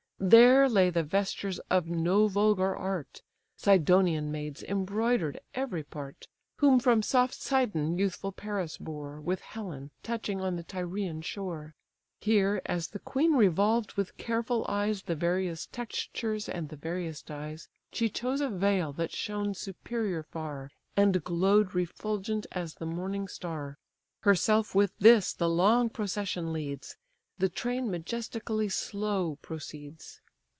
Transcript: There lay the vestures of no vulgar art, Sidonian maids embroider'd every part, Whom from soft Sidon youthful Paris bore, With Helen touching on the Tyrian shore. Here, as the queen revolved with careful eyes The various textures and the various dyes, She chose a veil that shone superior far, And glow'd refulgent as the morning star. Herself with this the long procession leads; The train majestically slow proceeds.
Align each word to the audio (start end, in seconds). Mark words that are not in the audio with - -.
There 0.23 0.69
lay 0.69 0.91
the 0.91 1.01
vestures 1.01 1.57
of 1.71 1.87
no 1.87 2.27
vulgar 2.27 2.75
art, 2.75 3.23
Sidonian 3.57 4.31
maids 4.31 4.61
embroider'd 4.61 5.39
every 5.55 5.81
part, 5.83 6.27
Whom 6.57 6.79
from 6.79 7.01
soft 7.01 7.33
Sidon 7.33 7.97
youthful 7.97 8.31
Paris 8.31 8.77
bore, 8.77 9.19
With 9.19 9.41
Helen 9.41 9.89
touching 10.03 10.39
on 10.39 10.55
the 10.57 10.63
Tyrian 10.63 11.23
shore. 11.23 11.73
Here, 12.19 12.61
as 12.67 12.89
the 12.89 12.99
queen 12.99 13.33
revolved 13.33 13.93
with 13.93 14.15
careful 14.17 14.63
eyes 14.69 15.01
The 15.01 15.15
various 15.15 15.65
textures 15.65 16.47
and 16.47 16.69
the 16.69 16.77
various 16.77 17.23
dyes, 17.23 17.67
She 17.91 18.07
chose 18.07 18.41
a 18.41 18.49
veil 18.51 18.93
that 18.93 19.11
shone 19.11 19.55
superior 19.55 20.21
far, 20.21 20.69
And 20.95 21.23
glow'd 21.23 21.73
refulgent 21.73 22.45
as 22.51 22.75
the 22.75 22.85
morning 22.85 23.27
star. 23.27 23.79
Herself 24.19 24.75
with 24.75 24.91
this 24.99 25.33
the 25.33 25.49
long 25.49 25.89
procession 25.89 26.53
leads; 26.53 26.95
The 27.37 27.49
train 27.49 27.89
majestically 27.89 28.69
slow 28.69 29.37
proceeds. 29.41 30.21